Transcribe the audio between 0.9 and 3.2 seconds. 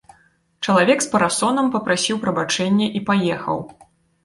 з парасонам папрасіў прабачэння і